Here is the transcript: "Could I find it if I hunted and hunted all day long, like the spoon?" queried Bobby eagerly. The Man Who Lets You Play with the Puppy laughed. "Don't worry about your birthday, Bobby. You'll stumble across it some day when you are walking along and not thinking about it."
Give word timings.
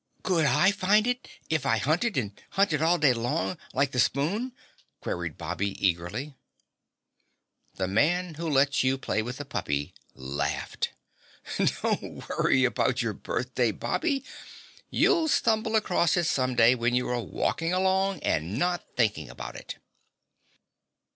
"Could 0.23 0.45
I 0.45 0.71
find 0.71 1.05
it 1.05 1.27
if 1.47 1.63
I 1.63 1.77
hunted 1.77 2.17
and 2.17 2.31
hunted 2.57 2.81
all 2.81 2.97
day 2.97 3.13
long, 3.13 3.55
like 3.71 3.91
the 3.91 3.99
spoon?" 3.99 4.51
queried 4.99 5.37
Bobby 5.37 5.75
eagerly. 5.79 6.33
The 7.75 7.87
Man 7.87 8.33
Who 8.33 8.49
Lets 8.49 8.83
You 8.83 8.97
Play 8.97 9.21
with 9.21 9.37
the 9.37 9.45
Puppy 9.45 9.93
laughed. 10.15 10.89
"Don't 11.83 12.27
worry 12.27 12.65
about 12.65 13.03
your 13.03 13.13
birthday, 13.13 13.69
Bobby. 13.71 14.23
You'll 14.89 15.27
stumble 15.27 15.75
across 15.75 16.17
it 16.17 16.23
some 16.23 16.55
day 16.55 16.73
when 16.73 16.95
you 16.95 17.07
are 17.09 17.21
walking 17.21 17.71
along 17.71 18.21
and 18.23 18.57
not 18.57 18.83
thinking 18.97 19.29
about 19.29 19.55
it." 19.55 19.75